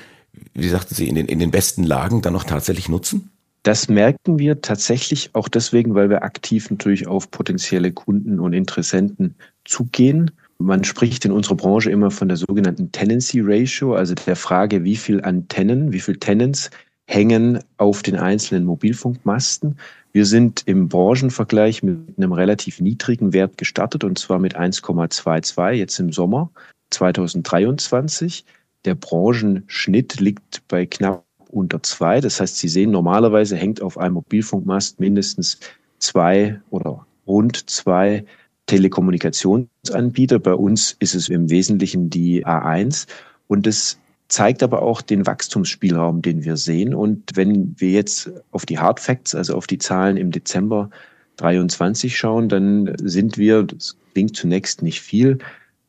wie 0.52 0.68
sagten 0.68 0.97
Sie, 0.97 1.06
in 1.06 1.14
den, 1.14 1.26
in 1.26 1.38
den 1.38 1.52
besten 1.52 1.85
Lagen 1.85 2.23
dann 2.23 2.35
auch 2.35 2.44
tatsächlich 2.44 2.88
nutzen? 2.88 3.30
Das 3.62 3.88
merken 3.88 4.40
wir 4.40 4.61
tatsächlich 4.61 5.31
auch 5.35 5.49
deswegen, 5.49 5.95
weil 5.95 6.11
wir 6.11 6.25
aktiv 6.25 6.69
natürlich 6.71 7.07
auf 7.07 7.31
potenzielle 7.31 7.92
Kunden 7.92 8.40
und 8.40 8.54
Interessenten 8.54 9.37
zugehen. 9.64 10.33
Man 10.59 10.83
spricht 10.83 11.25
in 11.25 11.33
unserer 11.33 11.54
Branche 11.54 11.90
immer 11.90 12.11
von 12.11 12.28
der 12.28 12.37
sogenannten 12.37 12.90
Tenancy 12.90 13.40
Ratio, 13.40 13.95
also 13.95 14.14
der 14.14 14.37
Frage, 14.37 14.83
wie 14.83 14.97
viel 14.97 15.23
Antennen, 15.23 15.92
wie 15.92 16.00
viel 16.00 16.16
Tenants 16.16 16.71
hängen 17.07 17.61
auf 17.76 18.02
den 18.02 18.16
einzelnen 18.16 18.64
Mobilfunkmasten. 18.64 19.76
Wir 20.12 20.26
sind 20.26 20.62
im 20.66 20.88
Branchenvergleich 20.88 21.83
mit 21.83 22.16
einem 22.16 22.33
relativ 22.33 22.81
niedrigen 22.81 23.33
Wert 23.33 23.59
gestartet 23.59 24.02
und 24.02 24.19
zwar 24.19 24.38
mit 24.38 24.57
1,22 24.57 25.73
jetzt 25.73 25.99
im 26.00 26.12
Sommer 26.12 26.50
2023. 26.90 28.45
Der 28.85 28.95
Branchenschnitt 28.97 30.21
liegt 30.21 30.66
bei 30.69 30.87
knapp 30.87 31.25
unter 31.52 31.82
zwei. 31.82 32.21
Das 32.21 32.40
heißt, 32.40 32.56
Sie 32.59 32.68
sehen, 32.68 32.90
normalerweise 32.90 33.56
hängt 33.56 33.82
auf 33.82 33.99
einem 33.99 34.14
Mobilfunkmast 34.14 35.00
mindestens 35.00 35.59
zwei 35.99 36.61
oder 36.71 37.06
rund 37.26 37.68
zwei 37.71 38.25
Telekommunikationsanbieter. 38.66 40.38
Bei 40.38 40.54
uns 40.54 40.97
ist 40.99 41.14
es 41.14 41.28
im 41.28 41.50
Wesentlichen 41.50 42.11
die 42.11 42.47
A1. 42.47 43.06
Und 43.49 43.66
es 43.66 43.99
zeigt 44.28 44.62
aber 44.62 44.82
auch 44.82 45.02
den 45.02 45.26
Wachstumsspielraum, 45.26 46.23
den 46.23 46.44
wir 46.44 46.56
sehen. 46.56 46.94
Und 46.94 47.32
wenn 47.35 47.75
wir 47.78 47.90
jetzt 47.90 48.30
auf 48.50 48.64
die 48.64 48.78
Hard 48.78 48.99
Facts, 48.99 49.35
also 49.35 49.54
auf 49.54 49.66
die 49.66 49.78
Zahlen 49.78 50.16
im 50.16 50.30
Dezember 50.30 50.90
23 51.37 52.16
schauen, 52.16 52.49
dann 52.49 52.94
sind 53.02 53.37
wir, 53.37 53.62
das 53.64 53.97
klingt 54.12 54.37
zunächst 54.37 54.82
nicht 54.82 55.00
viel, 55.00 55.38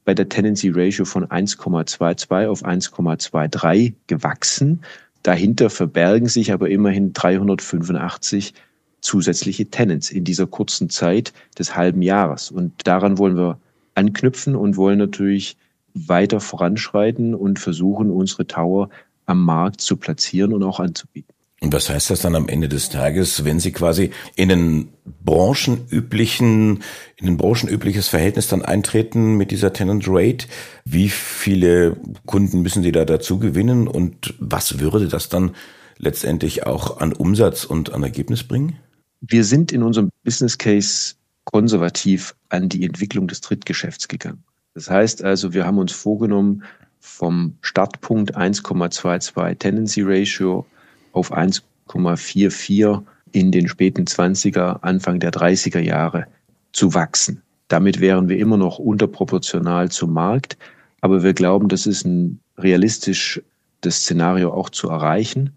bei 0.06 0.14
der 0.14 0.28
Tendency 0.28 0.70
Ratio 0.70 1.06
von 1.06 1.26
1,22 1.26 2.48
auf 2.48 2.66
1,23 2.66 3.94
gewachsen. 4.08 4.82
Dahinter 5.24 5.70
verbergen 5.70 6.28
sich 6.28 6.52
aber 6.52 6.70
immerhin 6.70 7.14
385 7.14 8.54
zusätzliche 9.02 9.70
Tenants 9.70 10.12
in 10.12 10.24
dieser 10.24 10.48
kurzen 10.48 10.90
Zeit 10.90 11.34
des 11.58 11.76
halben 11.76 12.02
Jahres. 12.02 12.52
Und 12.52 12.74
daran 12.88 13.18
wollen 13.18 13.36
wir 13.36 13.60
anknüpfen 13.96 14.56
und 14.56 14.78
wollen 14.78 15.00
natürlich 15.00 15.58
weiter 15.94 16.40
voranschreiten 16.40 17.36
und 17.36 17.60
versuchen, 17.60 18.10
unsere 18.12 18.48
Tower 18.48 18.90
am 19.26 19.44
Markt 19.44 19.82
zu 19.82 19.98
platzieren 19.98 20.54
und 20.54 20.64
auch 20.64 20.80
anzubieten. 20.80 21.33
Und 21.64 21.72
was 21.72 21.90
heißt 21.90 22.10
das 22.10 22.20
dann 22.20 22.36
am 22.36 22.50
Ende 22.50 22.68
des 22.68 22.90
Tages, 22.90 23.46
wenn 23.46 23.62
Sie 23.62 23.72
quasi 23.72 24.12
in 24.36 24.50
den 24.50 24.90
branchenüblichen, 25.24 26.84
in 27.16 27.28
ein 27.28 27.38
branchenübliches 27.38 28.10
Verhältnis 28.10 28.50
dann 28.50 28.64
eintreten 28.64 29.38
mit 29.38 29.50
dieser 29.50 29.72
Tenant 29.72 30.04
Rate? 30.06 30.48
Wie 30.84 31.08
viele 31.08 31.96
Kunden 32.26 32.64
müssen 32.64 32.84
Sie 32.84 32.92
da 32.92 33.06
dazu 33.06 33.40
gewinnen 33.40 33.88
und 33.88 34.34
was 34.40 34.82
würde 34.82 35.08
das 35.08 35.30
dann 35.30 35.56
letztendlich 35.98 36.68
auch 36.68 36.98
an 37.00 37.14
Umsatz 37.14 37.64
und 37.64 37.94
an 37.94 38.04
Ergebnis 38.04 38.44
bringen? 38.44 38.76
Wir 39.22 39.46
sind 39.46 39.72
in 39.72 39.84
unserem 39.84 40.10
Business 40.26 40.58
Case 40.58 41.16
konservativ 41.46 42.36
an 42.50 42.68
die 42.68 42.84
Entwicklung 42.84 43.30
des 43.30 43.40
Drittgeschäfts 43.40 44.10
gegangen. 44.10 44.44
Das 44.74 44.90
heißt 44.90 45.24
also, 45.24 45.54
wir 45.54 45.66
haben 45.66 45.78
uns 45.78 45.94
vorgenommen, 45.94 46.64
vom 47.00 47.58
Startpunkt 47.62 48.36
1,22 48.36 49.60
Tendency 49.60 50.02
Ratio 50.02 50.66
auf 51.14 51.34
1,44 51.34 53.02
in 53.32 53.52
den 53.52 53.68
späten 53.68 54.04
20er, 54.06 54.82
Anfang 54.82 55.20
der 55.20 55.32
30er 55.32 55.80
Jahre 55.80 56.28
zu 56.74 56.94
wachsen. 56.94 57.42
Damit 57.68 58.02
wären 58.02 58.30
wir 58.30 58.38
immer 58.38 58.58
noch 58.58 58.78
unterproportional 58.78 59.90
zum 59.90 60.14
Markt, 60.14 60.58
aber 61.02 61.24
wir 61.24 61.34
glauben, 61.34 61.70
das 61.70 61.86
ist 61.88 62.06
ein 62.06 62.40
realistisch 62.58 63.42
das 63.82 63.98
Szenario 63.98 64.54
auch 64.54 64.70
zu 64.70 64.90
erreichen. 64.90 65.52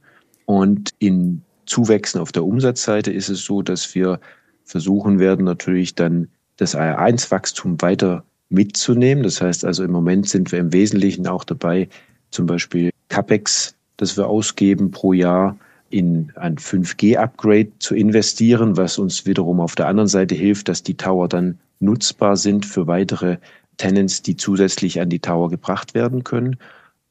Und 0.44 0.90
in 0.98 1.42
Zuwächsen 1.66 2.20
auf 2.20 2.32
der 2.32 2.44
Umsatzseite 2.44 3.12
ist 3.12 3.28
es 3.28 3.44
so, 3.44 3.62
dass 3.62 3.94
wir 3.94 4.20
versuchen 4.64 5.18
werden, 5.18 5.44
natürlich 5.44 5.94
dann 5.94 6.28
das 6.56 6.76
AR1-Wachstum 6.76 7.80
weiter 7.82 8.24
mitzunehmen. 8.48 9.22
Das 9.22 9.40
heißt 9.40 9.64
also, 9.64 9.84
im 9.84 9.92
Moment 9.92 10.28
sind 10.28 10.52
wir 10.52 10.58
im 10.58 10.72
Wesentlichen 10.72 11.26
auch 11.26 11.44
dabei, 11.44 11.88
zum 12.30 12.46
Beispiel 12.46 12.90
CAPEX 13.08 13.74
das 13.96 14.16
wir 14.16 14.28
ausgeben 14.28 14.90
pro 14.90 15.12
Jahr 15.12 15.56
in 15.90 16.32
ein 16.36 16.56
5G-Upgrade 16.56 17.70
zu 17.78 17.94
investieren, 17.94 18.76
was 18.76 18.98
uns 18.98 19.24
wiederum 19.26 19.60
auf 19.60 19.74
der 19.74 19.88
anderen 19.88 20.08
Seite 20.08 20.34
hilft, 20.34 20.68
dass 20.68 20.82
die 20.82 20.96
Tower 20.96 21.28
dann 21.28 21.58
nutzbar 21.80 22.36
sind 22.36 22.66
für 22.66 22.86
weitere 22.86 23.38
Tenants, 23.76 24.22
die 24.22 24.36
zusätzlich 24.36 25.00
an 25.00 25.10
die 25.10 25.20
Tower 25.20 25.50
gebracht 25.50 25.94
werden 25.94 26.24
können. 26.24 26.56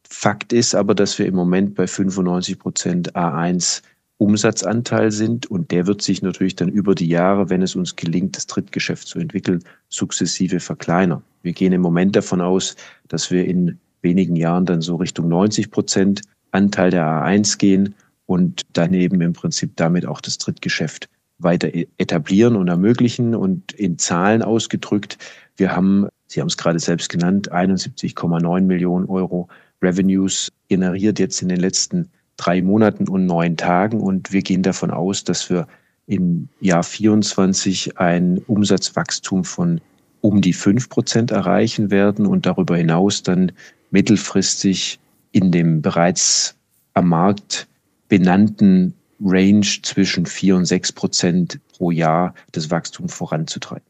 Fakt 0.07 0.53
ist 0.53 0.75
aber, 0.75 0.93
dass 0.93 1.17
wir 1.17 1.25
im 1.25 1.35
Moment 1.35 1.75
bei 1.75 1.87
95 1.87 2.59
Prozent 2.59 3.15
A1 3.15 3.81
Umsatzanteil 4.17 5.11
sind 5.11 5.45
und 5.47 5.71
der 5.71 5.87
wird 5.87 6.01
sich 6.01 6.21
natürlich 6.21 6.55
dann 6.55 6.69
über 6.69 6.95
die 6.95 7.07
Jahre, 7.07 7.49
wenn 7.49 7.61
es 7.61 7.75
uns 7.75 7.95
gelingt, 7.95 8.37
das 8.37 8.47
Drittgeschäft 8.47 9.07
zu 9.07 9.19
entwickeln, 9.19 9.63
sukzessive 9.89 10.61
verkleinern. 10.61 11.21
Wir 11.43 11.51
gehen 11.51 11.73
im 11.73 11.81
Moment 11.81 12.15
davon 12.15 12.39
aus, 12.39 12.75
dass 13.09 13.29
wir 13.29 13.45
in 13.45 13.77
wenigen 14.01 14.37
Jahren 14.37 14.65
dann 14.65 14.81
so 14.81 14.95
Richtung 14.95 15.27
90 15.27 15.69
Prozent 15.69 16.21
Anteil 16.55 16.89
der 16.89 17.05
A1 17.05 17.57
gehen 17.57 17.93
und 18.25 18.63
daneben 18.73 19.21
im 19.21 19.33
Prinzip 19.33 19.75
damit 19.75 20.05
auch 20.05 20.21
das 20.21 20.37
Drittgeschäft 20.37 21.09
weiter 21.37 21.73
e-, 21.73 21.87
etablieren 21.97 22.55
und 22.55 22.67
ermöglichen. 22.67 23.35
Und 23.35 23.73
in 23.73 23.97
Zahlen 23.97 24.41
ausgedrückt, 24.41 25.17
wir 25.57 25.75
haben, 25.75 26.07
Sie 26.27 26.41
haben 26.41 26.47
es 26.47 26.57
gerade 26.57 26.79
selbst 26.79 27.09
genannt, 27.09 27.51
71,9 27.51 28.61
Millionen 28.61 29.05
Euro 29.05 29.47
Revenues 29.81 30.51
generiert 30.69 31.19
jetzt 31.19 31.41
in 31.41 31.49
den 31.49 31.59
letzten 31.59 32.09
drei 32.37 32.61
Monaten 32.61 33.07
und 33.07 33.25
neun 33.25 33.57
Tagen. 33.57 33.99
Und 33.99 34.31
wir 34.31 34.41
gehen 34.41 34.63
davon 34.63 34.91
aus, 34.91 35.23
dass 35.23 35.49
wir 35.49 35.67
im 36.07 36.49
Jahr 36.59 36.83
24 36.83 37.99
ein 37.99 38.39
Umsatzwachstum 38.47 39.43
von 39.43 39.81
um 40.21 40.41
die 40.41 40.53
fünf 40.53 40.89
Prozent 40.89 41.31
erreichen 41.31 41.91
werden 41.91 42.25
und 42.25 42.45
darüber 42.45 42.77
hinaus 42.77 43.21
dann 43.21 43.51
mittelfristig 43.91 44.99
in 45.35 45.51
dem 45.51 45.81
bereits 45.81 46.55
am 46.93 47.09
Markt 47.09 47.67
benannten 48.07 48.93
Range 49.21 49.67
zwischen 49.81 50.25
vier 50.25 50.55
und 50.55 50.63
sechs 50.63 50.93
Prozent 50.93 51.59
pro 51.73 51.91
Jahr 51.91 52.33
das 52.53 52.71
Wachstum 52.71 53.09
voranzutreiben. 53.09 53.83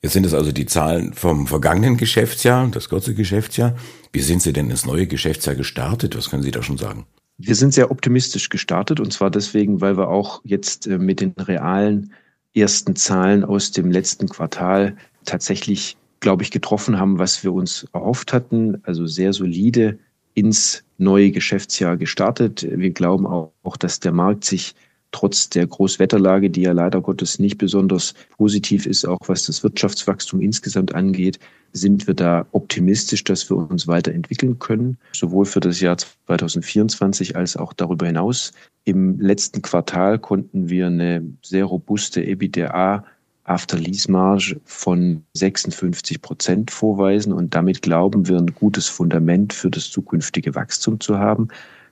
Jetzt 0.00 0.12
sind 0.12 0.24
es 0.24 0.32
also 0.32 0.52
die 0.52 0.66
Zahlen 0.66 1.12
vom 1.12 1.48
vergangenen 1.48 1.96
Geschäftsjahr, 1.96 2.68
das 2.68 2.88
kurze 2.88 3.14
Geschäftsjahr. 3.14 3.74
Wie 4.12 4.20
sind 4.20 4.42
Sie 4.42 4.52
denn 4.52 4.70
ins 4.70 4.86
neue 4.86 5.08
Geschäftsjahr 5.08 5.56
gestartet? 5.56 6.16
Was 6.16 6.30
können 6.30 6.44
Sie 6.44 6.52
da 6.52 6.62
schon 6.62 6.78
sagen? 6.78 7.04
Wir 7.36 7.56
sind 7.56 7.74
sehr 7.74 7.90
optimistisch 7.90 8.48
gestartet 8.48 9.00
und 9.00 9.12
zwar 9.12 9.30
deswegen, 9.30 9.80
weil 9.80 9.96
wir 9.96 10.08
auch 10.08 10.40
jetzt 10.44 10.86
äh, 10.86 10.98
mit 10.98 11.20
den 11.20 11.32
realen 11.32 12.12
ersten 12.54 12.94
Zahlen 12.94 13.44
aus 13.44 13.72
dem 13.72 13.90
letzten 13.90 14.28
Quartal 14.28 14.96
tatsächlich, 15.24 15.96
glaube 16.20 16.44
ich, 16.44 16.52
getroffen 16.52 17.00
haben, 17.00 17.18
was 17.18 17.42
wir 17.42 17.52
uns 17.52 17.88
erhofft 17.92 18.32
hatten. 18.32 18.80
Also 18.84 19.06
sehr 19.06 19.32
solide 19.32 19.98
ins 20.34 20.84
neue 21.02 21.30
Geschäftsjahr 21.30 21.96
gestartet. 21.96 22.66
Wir 22.70 22.90
glauben 22.90 23.26
auch, 23.26 23.76
dass 23.78 24.00
der 24.00 24.12
Markt 24.12 24.44
sich 24.44 24.74
trotz 25.12 25.50
der 25.50 25.66
Großwetterlage, 25.66 26.50
die 26.50 26.62
ja 26.62 26.72
leider 26.72 27.00
Gottes 27.00 27.38
nicht 27.38 27.58
besonders 27.58 28.14
positiv 28.36 28.86
ist, 28.86 29.04
auch 29.04 29.18
was 29.26 29.44
das 29.44 29.62
Wirtschaftswachstum 29.62 30.40
insgesamt 30.40 30.94
angeht, 30.94 31.38
sind 31.72 32.06
wir 32.06 32.14
da 32.14 32.46
optimistisch, 32.52 33.24
dass 33.24 33.48
wir 33.48 33.56
uns 33.56 33.86
weiterentwickeln 33.86 34.58
können, 34.58 34.98
sowohl 35.12 35.44
für 35.44 35.60
das 35.60 35.80
Jahr 35.80 35.96
2024 35.98 37.36
als 37.36 37.56
auch 37.56 37.72
darüber 37.72 38.06
hinaus. 38.06 38.52
Im 38.84 39.20
letzten 39.20 39.62
Quartal 39.62 40.18
konnten 40.18 40.68
wir 40.68 40.86
eine 40.86 41.24
sehr 41.42 41.64
robuste 41.64 42.22
EBITDA 42.22 43.04
After-Lease-Marge 43.44 44.60
von 44.64 45.24
56 45.34 46.22
Prozent 46.22 46.70
vorweisen 46.70 47.32
und 47.32 47.54
damit 47.54 47.82
glauben 47.82 48.28
wir, 48.28 48.38
ein 48.38 48.54
gutes 48.54 48.88
Fundament 48.88 49.52
für 49.52 49.70
das 49.70 49.90
zukünftige 49.90 50.54
Wachstum 50.54 51.00
zu 51.00 51.18
haben. 51.18 51.48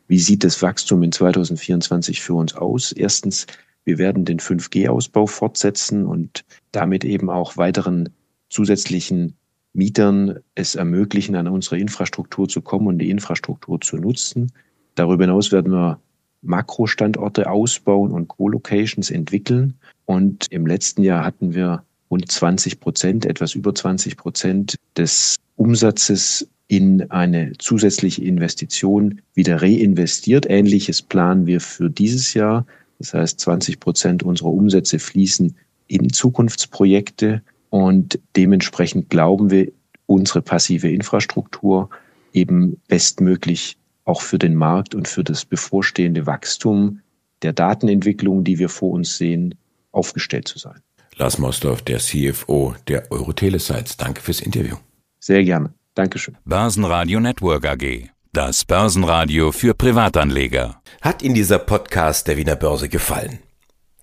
Wie 0.06 0.18
sieht 0.18 0.44
das 0.44 0.62
Wachstum 0.62 1.02
in 1.02 1.12
2024 1.12 2.20
für 2.20 2.34
uns 2.34 2.54
aus? 2.54 2.92
Erstens, 2.92 3.46
wir 3.84 3.98
werden 3.98 4.24
den 4.24 4.38
5G-Ausbau 4.38 5.26
fortsetzen 5.26 6.06
und 6.06 6.44
damit 6.72 7.04
eben 7.04 7.30
auch 7.30 7.56
weiteren 7.56 8.10
zusätzlichen 8.48 9.36
Mietern 9.72 10.40
es 10.54 10.74
ermöglichen, 10.74 11.36
an 11.36 11.48
unsere 11.48 11.78
Infrastruktur 11.78 12.48
zu 12.48 12.60
kommen 12.60 12.88
und 12.88 12.98
die 12.98 13.10
Infrastruktur 13.10 13.80
zu 13.80 13.96
nutzen. 13.96 14.52
Darüber 14.94 15.24
hinaus 15.24 15.52
werden 15.52 15.72
wir 15.72 16.00
Makrostandorte 16.42 17.50
ausbauen 17.50 18.12
und 18.12 18.28
Co-Locations 18.28 19.10
entwickeln. 19.10 19.74
Und 20.06 20.46
im 20.50 20.66
letzten 20.66 21.02
Jahr 21.02 21.24
hatten 21.24 21.54
wir 21.54 21.84
rund 22.10 22.30
20 22.30 22.80
Prozent, 22.80 23.26
etwas 23.26 23.54
über 23.54 23.74
20 23.74 24.16
Prozent 24.16 24.76
des 24.96 25.36
Umsatzes 25.56 26.48
in 26.66 27.10
eine 27.10 27.52
zusätzliche 27.58 28.22
Investition 28.24 29.20
wieder 29.34 29.60
reinvestiert. 29.60 30.48
Ähnliches 30.48 31.02
planen 31.02 31.46
wir 31.46 31.60
für 31.60 31.90
dieses 31.90 32.34
Jahr. 32.34 32.66
Das 32.98 33.14
heißt, 33.14 33.40
20 33.40 33.80
Prozent 33.80 34.22
unserer 34.22 34.50
Umsätze 34.50 34.98
fließen 34.98 35.56
in 35.88 36.12
Zukunftsprojekte 36.12 37.42
und 37.70 38.20
dementsprechend 38.36 39.10
glauben 39.10 39.50
wir, 39.50 39.72
unsere 40.06 40.42
passive 40.42 40.88
Infrastruktur 40.88 41.88
eben 42.32 42.80
bestmöglich 42.88 43.76
auch 44.04 44.22
für 44.22 44.38
den 44.38 44.54
Markt 44.54 44.94
und 44.94 45.08
für 45.08 45.24
das 45.24 45.44
bevorstehende 45.44 46.26
Wachstum 46.26 47.00
der 47.42 47.52
Datenentwicklung, 47.52 48.44
die 48.44 48.58
wir 48.58 48.68
vor 48.68 48.92
uns 48.92 49.16
sehen, 49.16 49.54
aufgestellt 49.92 50.48
zu 50.48 50.58
sein. 50.58 50.80
Lars 51.16 51.38
Mosdorf, 51.38 51.82
der 51.82 51.98
CFO 51.98 52.74
der 52.88 53.10
Eurotelesites. 53.10 53.96
Danke 53.96 54.22
fürs 54.22 54.40
Interview. 54.40 54.76
Sehr 55.18 55.44
gerne. 55.44 55.74
Dankeschön. 55.94 56.36
Börsenradio 56.44 57.20
Network 57.20 57.66
AG. 57.66 58.08
Das 58.32 58.64
Börsenradio 58.64 59.52
für 59.52 59.74
Privatanleger. 59.74 60.80
Hat 61.02 61.22
Ihnen 61.22 61.34
dieser 61.34 61.58
Podcast 61.58 62.28
der 62.28 62.36
Wiener 62.36 62.56
Börse 62.56 62.88
gefallen? 62.88 63.40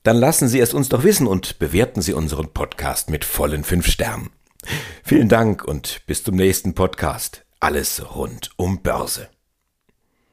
Dann 0.03 0.17
lassen 0.17 0.47
Sie 0.47 0.59
es 0.59 0.73
uns 0.73 0.89
doch 0.89 1.03
wissen 1.03 1.27
und 1.27 1.59
bewerten 1.59 2.01
Sie 2.01 2.13
unseren 2.13 2.53
Podcast 2.53 3.09
mit 3.09 3.25
vollen 3.25 3.63
fünf 3.63 3.87
Sternen. 3.87 4.29
Vielen 5.03 5.29
Dank 5.29 5.63
und 5.63 6.01
bis 6.05 6.23
zum 6.23 6.35
nächsten 6.35 6.73
Podcast. 6.73 7.45
Alles 7.59 8.15
rund 8.15 8.51
um 8.57 8.81
Börse. 8.81 9.29